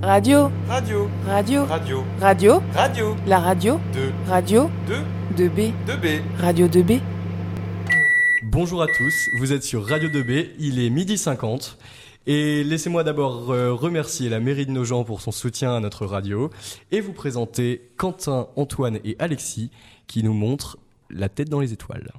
[0.00, 4.70] Radio, Radio, radio, radio, radio, radio, la radio, 2, radio.
[4.86, 6.20] 2, 2B, 2B.
[6.38, 7.00] radio 2B.
[8.44, 11.78] Bonjour à tous, vous êtes sur Radio 2B, il est midi 50.
[12.28, 16.50] Et laissez-moi d'abord euh, remercier la mairie de Nogent pour son soutien à notre radio
[16.92, 19.72] et vous présenter Quentin, Antoine et Alexis
[20.06, 20.78] qui nous montrent
[21.10, 22.12] la tête dans les étoiles.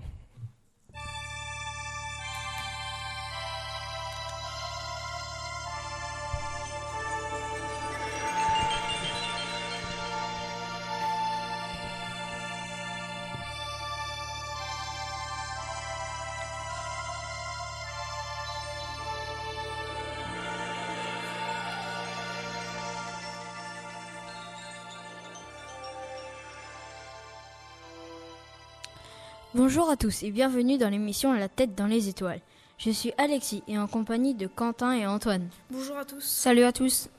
[29.55, 32.39] Bonjour à tous et bienvenue dans l'émission La tête dans les étoiles.
[32.77, 35.49] Je suis Alexis et en compagnie de Quentin et Antoine.
[35.71, 36.23] Bonjour à tous.
[36.23, 37.09] Salut à tous.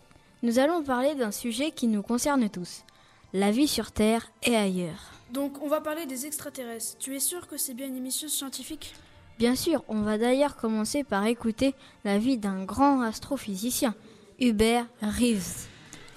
[0.45, 2.85] Nous allons parler d'un sujet qui nous concerne tous.
[3.33, 5.11] La vie sur Terre et ailleurs.
[5.33, 6.99] Donc on va parler des extraterrestres.
[7.01, 8.95] Tu es sûr que c'est bien une émission scientifique?
[9.41, 13.97] Bien sûr, on va d'ailleurs commencer par écouter la vie d'un grand astrophysicien,
[14.39, 15.67] Hubert Reeves.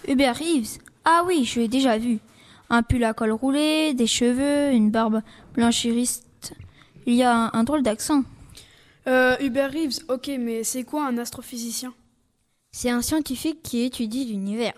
[0.07, 0.77] Hubert Reeves?
[1.05, 2.19] Ah oui, je l'ai déjà vu.
[2.69, 5.21] Un pull à col roulé, des cheveux, une barbe
[5.53, 6.53] blanchiriste.
[7.05, 8.23] Il y a un, un drôle d'accent.
[9.07, 11.93] Euh, Hubert Reeves, ok, mais c'est quoi un astrophysicien?
[12.71, 14.73] C'est un scientifique qui étudie l'univers,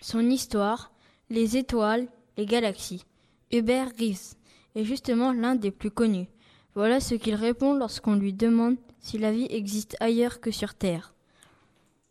[0.00, 0.92] son histoire,
[1.30, 3.04] les étoiles, les galaxies.
[3.52, 4.34] Hubert Reeves
[4.74, 6.28] est justement l'un des plus connus.
[6.74, 11.12] Voilà ce qu'il répond lorsqu'on lui demande si la vie existe ailleurs que sur Terre.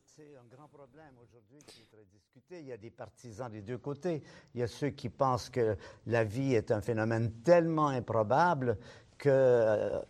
[0.06, 1.90] C'est un grand problème aujourd'hui qui est
[2.60, 4.22] Il y a des partisans des deux côtés.
[4.54, 8.78] Il y a ceux qui pensent que la vie est un phénomène tellement improbable
[9.18, 10.02] que euh,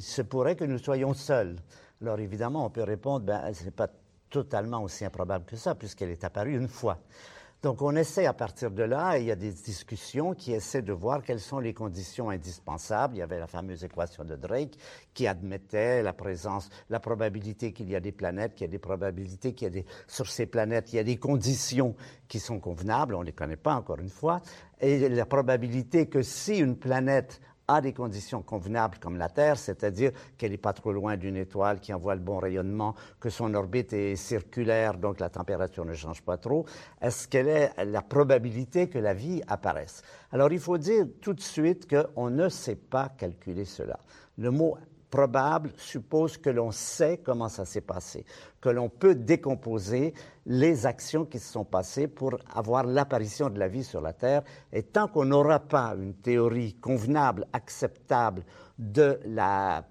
[0.00, 1.56] se pourrait que nous soyons seuls.
[2.00, 3.88] Alors évidemment, on peut répondre, ben, ce n'est pas
[4.30, 6.98] totalement aussi improbable que ça, puisqu'elle est apparue une fois.
[7.62, 10.92] Donc on essaie à partir de là, il y a des discussions qui essaient de
[10.92, 13.14] voir quelles sont les conditions indispensables.
[13.14, 14.76] Il y avait la fameuse équation de Drake
[15.14, 18.80] qui admettait la présence, la probabilité qu'il y a des planètes, qu'il y a des
[18.80, 21.94] probabilités qu'il y a des, sur ces planètes, il y a des conditions
[22.26, 24.40] qui sont convenables, on ne les connaît pas encore une fois,
[24.80, 27.40] et la probabilité que si une planète
[27.74, 31.80] a des conditions convenables comme la Terre, c'est-à-dire qu'elle n'est pas trop loin d'une étoile
[31.80, 36.22] qui envoie le bon rayonnement, que son orbite est circulaire, donc la température ne change
[36.22, 36.66] pas trop,
[37.00, 40.02] est-ce qu'elle est la probabilité que la vie apparaisse?
[40.30, 43.98] Alors il faut dire tout de suite qu'on ne sait pas calculer cela.
[44.38, 44.76] Le mot
[45.12, 48.24] probable suppose que l'on sait comment ça s'est passé,
[48.62, 50.14] que l'on peut décomposer
[50.46, 54.42] les actions qui se sont passées pour avoir l'apparition de la vie sur la Terre.
[54.72, 58.42] Et tant qu'on n'aura pas une théorie convenable, acceptable
[58.78, 59.84] de la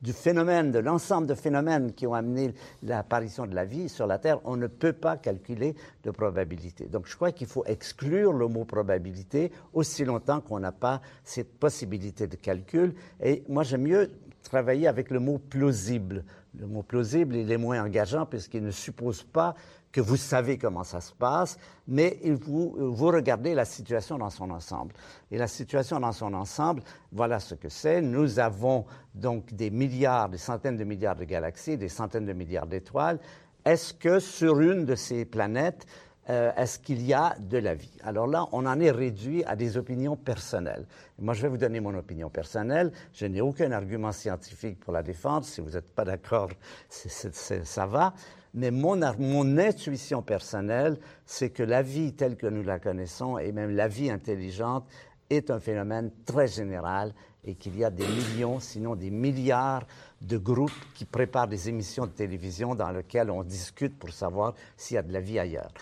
[0.00, 4.18] du phénomène, de l'ensemble de phénomènes qui ont amené l'apparition de la vie sur la
[4.18, 5.74] Terre, on ne peut pas calculer
[6.04, 6.86] de probabilité.
[6.86, 11.58] Donc je crois qu'il faut exclure le mot probabilité aussi longtemps qu'on n'a pas cette
[11.58, 12.94] possibilité de calcul.
[13.20, 14.08] Et moi, j'aime mieux
[14.48, 16.24] travailler avec le mot plausible.
[16.58, 19.54] Le mot plausible, il est moins engageant puisqu'il ne suppose pas
[19.92, 24.50] que vous savez comment ça se passe, mais vous, vous regardez la situation dans son
[24.50, 24.94] ensemble.
[25.30, 26.82] Et la situation dans son ensemble,
[27.12, 28.02] voilà ce que c'est.
[28.02, 32.66] Nous avons donc des milliards, des centaines de milliards de galaxies, des centaines de milliards
[32.66, 33.18] d'étoiles.
[33.64, 35.86] Est-ce que sur une de ces planètes,
[36.30, 37.90] euh, est-ce qu'il y a de la vie?
[38.02, 40.86] Alors là, on en est réduit à des opinions personnelles.
[41.18, 42.92] Moi, je vais vous donner mon opinion personnelle.
[43.14, 45.46] Je n'ai aucun argument scientifique pour la défendre.
[45.46, 46.50] Si vous n'êtes pas d'accord,
[46.90, 48.14] ça va.
[48.54, 53.70] Mais mon intuition personnelle, c'est que la vie telle que nous la connaissons, et même
[53.70, 54.86] la vie intelligente,
[55.30, 57.12] est un phénomène très général
[57.44, 59.86] et qu'il y a des millions, sinon des milliards
[60.20, 64.96] de groupes qui préparent des émissions de télévision dans lesquelles on discute pour savoir s'il
[64.96, 65.72] y a de la vie ailleurs.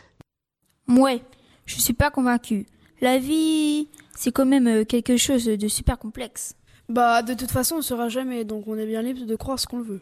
[0.89, 1.23] Ouais,
[1.65, 2.67] je suis pas convaincu.
[3.01, 6.55] La vie, c'est quand même euh, quelque chose de super complexe.
[6.89, 9.59] Bah de toute façon on ne saura jamais, donc on est bien libre de croire
[9.59, 10.01] ce qu'on veut.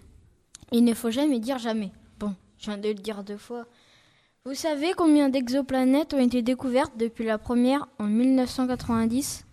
[0.71, 1.91] Il ne faut jamais dire jamais.
[2.19, 3.67] Bon, je viens de le dire deux fois.
[4.45, 9.47] Vous savez combien d'exoplanètes ont été découvertes depuis la première en 1990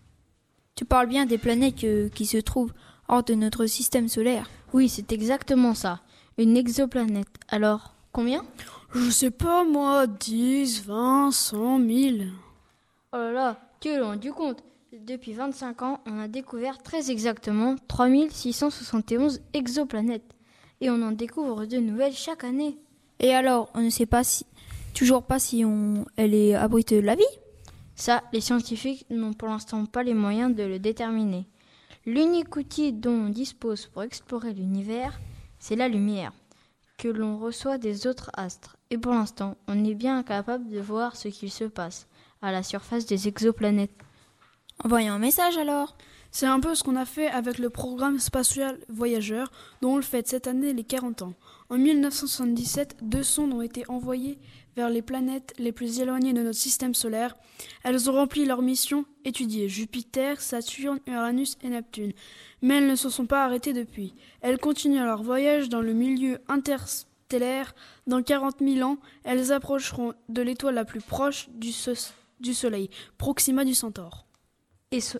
[0.75, 2.73] Tu parles bien des planètes qui se trouvent
[3.07, 4.49] hors de notre système solaire.
[4.73, 6.01] Oui, c'est exactement ça.
[6.37, 7.27] Une exoplanète.
[7.47, 8.43] Alors, combien?
[8.93, 12.29] Je sais pas moi, 10, 20, 100, 1000.
[13.13, 14.61] Oh là là, tu es loin du compte.
[14.91, 20.35] Depuis 25 ans, on a découvert très exactement 3671 exoplanètes.
[20.81, 22.77] Et on en découvre de nouvelles chaque année.
[23.19, 24.45] Et alors, on ne sait pas si,
[24.93, 27.23] toujours pas si on, elle est abrite de la vie?
[27.95, 31.45] Ça, les scientifiques n'ont pour l'instant pas les moyens de le déterminer.
[32.05, 35.17] L'unique outil dont on dispose pour explorer l'univers,
[35.59, 36.33] c'est la lumière,
[36.97, 38.75] que l'on reçoit des autres astres.
[38.91, 42.07] Et pour l'instant, on est bien incapable de voir ce qu'il se passe
[42.41, 43.95] à la surface des exoplanètes.
[44.83, 45.95] Envoyez un message alors.
[46.29, 49.51] C'est un peu ce qu'on a fait avec le programme spatial Voyageur,
[49.81, 51.33] dont on le fête cette année les 40 ans.
[51.69, 54.39] En 1977, deux sondes ont été envoyées
[54.75, 57.35] vers les planètes les plus éloignées de notre système solaire.
[57.83, 62.13] Elles ont rempli leur mission, étudier Jupiter, Saturne, Uranus et Neptune.
[62.61, 64.15] Mais elles ne se sont pas arrêtées depuis.
[64.41, 66.39] Elles continuent leur voyage dans le milieu
[68.07, 71.71] Dans 40 000 ans, elles approcheront de l'étoile la plus proche du,
[72.39, 74.25] du Soleil, Proxima du Centaure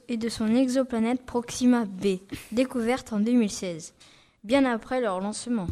[0.10, 2.18] et de son exoplanète Proxima b,
[2.52, 3.94] découverte en 2016,
[4.44, 5.68] bien après leur lancement.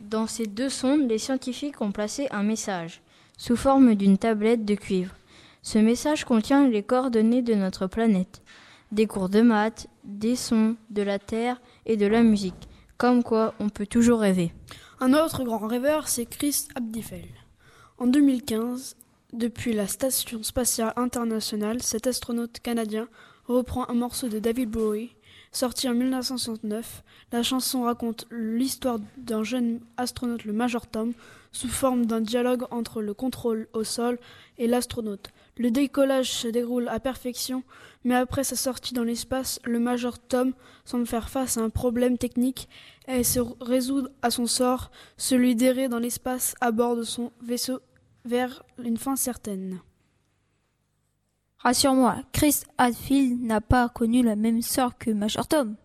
[0.00, 3.00] Dans ces deux sondes, les scientifiques ont placé un message,
[3.38, 5.14] sous forme d'une tablette de cuivre.
[5.62, 8.42] Ce message contient les coordonnées de notre planète,
[8.90, 12.68] des cours de maths, des sons, de la Terre et de la musique.
[12.98, 14.52] Comme quoi, on peut toujours rêver.
[15.06, 17.28] Un autre grand rêveur, c'est Chris Abdifel.
[17.98, 18.96] En 2015,
[19.34, 23.06] depuis la Station spatiale internationale, cet astronaute canadien
[23.44, 25.14] reprend un morceau de David Bowie,
[25.56, 27.02] sorti en 1969.
[27.32, 31.12] La chanson raconte l'histoire d'un jeune astronaute, le Major Tom,
[31.52, 34.18] sous forme d'un dialogue entre le contrôle au sol
[34.58, 35.30] et l'astronaute.
[35.56, 37.62] Le décollage se déroule à perfection,
[38.02, 40.52] mais après sa sortie dans l'espace, le Major Tom
[40.84, 42.68] semble faire face à un problème technique
[43.06, 47.80] et se résout à son sort, celui d'errer dans l'espace à bord de son vaisseau
[48.24, 49.80] vers une fin certaine.
[51.64, 55.76] Rassure-moi, Chris Hadfield n'a pas connu la même sort que Major Tom.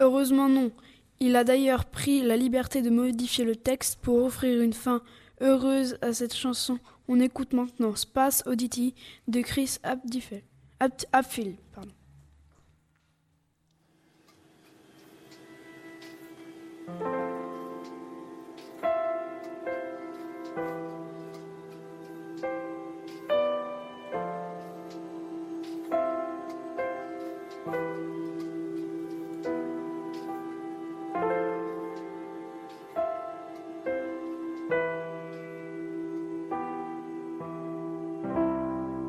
[0.00, 0.72] Heureusement non.
[1.20, 5.00] Il a d'ailleurs pris la liberté de modifier le texte pour offrir une fin
[5.40, 6.80] heureuse à cette chanson.
[7.06, 8.96] On écoute maintenant Space Oddity
[9.28, 11.56] de Chris Hadfield.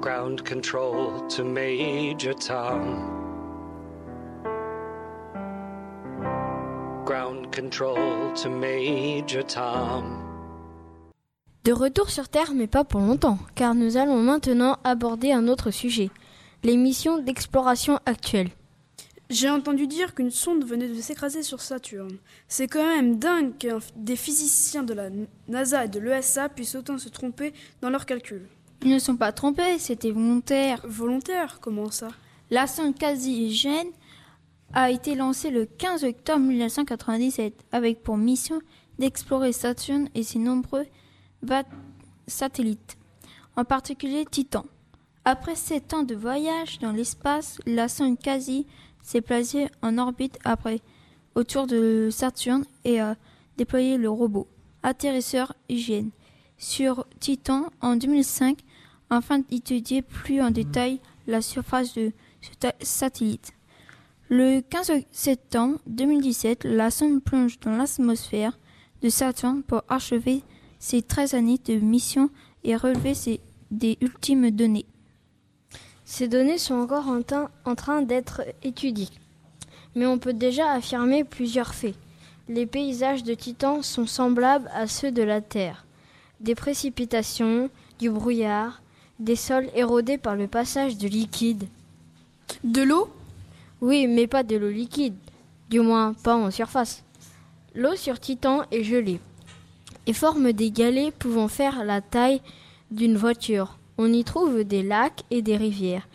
[0.02, 3.16] Ground control to Major Tom.
[7.06, 10.24] Ground control to Major Tom.
[11.66, 15.70] De retour sur Terre, mais pas pour longtemps, car nous allons maintenant aborder un autre
[15.70, 16.10] sujet,
[16.64, 18.52] les missions d'exploration actuelles.
[19.30, 22.18] J'ai entendu dire qu'une sonde venait de s'écraser sur Saturne.
[22.48, 25.10] C'est quand même dingue que des physiciens de la
[25.50, 28.48] NASA et de l'ESA puissent autant se tromper dans leurs calculs.
[28.82, 30.82] Ils ne sont pas trompés, c'était volontaire.
[30.88, 32.10] Volontaire Comment ça?
[32.50, 33.90] La sonde quasi-hygiène
[34.74, 38.62] a été lancée le 15 octobre 1997 avec pour mission
[38.98, 40.86] d'explorer Saturne et ses nombreux
[42.28, 42.98] satellites,
[43.56, 44.66] en particulier Titan.
[45.26, 48.66] Après sept ans de voyage dans l'espace, la sonde quasi
[49.02, 50.80] s'est placée en orbite après
[51.36, 53.16] autour de Saturne et a
[53.58, 54.48] déployé le robot
[54.84, 56.12] atterrisseur hygiène
[56.58, 58.58] sur Titan en 2005
[59.10, 62.12] afin d'étudier plus en détail la surface de
[62.42, 63.54] ce satellite.
[64.30, 68.60] Le 15 septembre 2017, la sonde plonge dans l'atmosphère
[69.02, 70.44] de Saturne pour achever
[70.78, 72.30] ses 13 années de mission
[72.64, 73.40] et relever ses,
[73.72, 74.86] des ultimes données.
[76.06, 77.22] Ces données sont encore en,
[77.66, 79.10] en train d'être étudiées,
[79.96, 81.96] mais on peut déjà affirmer plusieurs faits.
[82.48, 85.86] Les paysages de Titan sont semblables à ceux de la Terre.
[86.40, 88.82] Des précipitations, du brouillard,
[89.20, 91.66] des sols érodés par le passage de liquide.
[92.64, 93.10] De l'eau?
[93.82, 95.16] Oui, mais pas de l'eau liquide,
[95.70, 97.04] du moins pas en surface.
[97.76, 99.20] L'eau sur Titan est gelée
[100.08, 102.42] et forme des galets pouvant faire la taille
[102.90, 103.78] d'une voiture.
[103.98, 106.08] On y trouve des lacs et des rivières,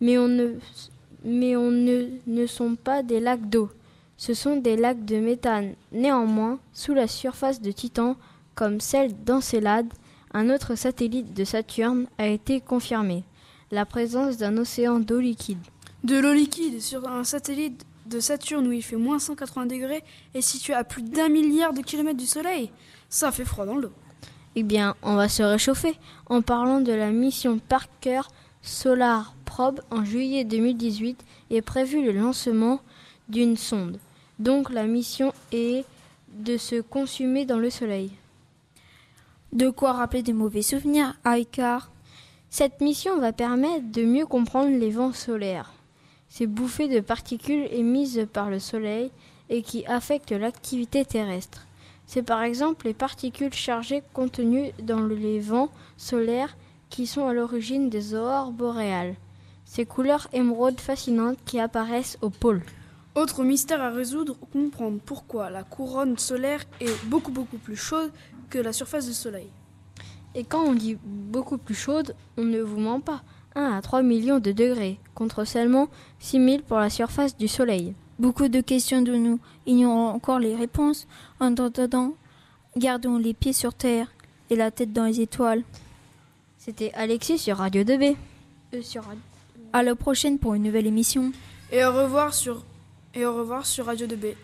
[0.00, 0.54] mais on ne,
[1.24, 3.70] mais on ne, ne sont pas des lacs d'eau.
[4.16, 5.72] Ce sont des lacs de méthane.
[5.90, 8.16] Néanmoins, sous la surface de Titan,
[8.54, 9.92] comme celle d'Encelade,
[10.34, 13.24] un autre satellite de Saturne a été confirmé,
[13.70, 15.58] la présence d'un océan d'eau liquide.
[16.04, 20.02] De l'eau liquide sur un satellite de Saturne où il fait moins 180 degrés
[20.34, 22.70] et situé à plus d'un milliard de kilomètres du Soleil
[23.08, 23.92] Ça fait froid dans l'eau.
[24.54, 25.94] Eh bien, on va se réchauffer
[26.26, 28.22] en parlant de la mission Parker
[28.62, 32.80] Solar Probe en juillet 2018 est prévu le lancement
[33.28, 33.98] d'une sonde.
[34.38, 35.84] Donc la mission est
[36.34, 38.10] de se consumer dans le Soleil.
[39.52, 41.36] De quoi rappeler des mauvais souvenirs à
[42.48, 45.74] Cette mission va permettre de mieux comprendre les vents solaires,
[46.30, 49.10] ces bouffées de particules émises par le Soleil
[49.50, 51.66] et qui affectent l'activité terrestre.
[52.06, 55.68] C'est par exemple les particules chargées contenues dans les vents
[55.98, 56.56] solaires
[56.88, 59.16] qui sont à l'origine des aurores boréales.
[59.66, 62.62] Ces couleurs émeraudes fascinantes qui apparaissent au pôle.
[63.14, 68.10] Autre mystère à résoudre, comprendre pourquoi la couronne solaire est beaucoup beaucoup plus chaude
[68.52, 69.48] que la surface du Soleil.
[70.34, 73.22] Et quand on dit beaucoup plus chaude, on ne vous ment pas.
[73.54, 75.88] 1 à 3 millions de degrés, contre seulement
[76.20, 77.94] 6 000 pour la surface du Soleil.
[78.18, 81.06] Beaucoup de questions de nous ignorons encore les réponses.
[81.40, 82.14] En attendant,
[82.76, 84.12] gardons les pieds sur terre
[84.50, 85.62] et la tête dans les étoiles.
[86.58, 88.16] C'était Alexis sur Radio 2B.
[88.74, 89.02] Euh, sur...
[89.72, 91.32] À la prochaine pour une nouvelle émission.
[91.70, 92.64] Et au revoir sur,
[93.14, 94.34] et au revoir sur Radio 2B.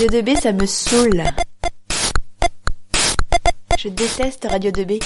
[0.00, 1.22] Radio 2B, ça me saoule.
[3.78, 5.02] Je déteste Radio 2B.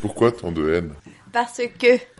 [0.00, 0.92] Pourquoi tant de haine?
[1.32, 2.00] Parce que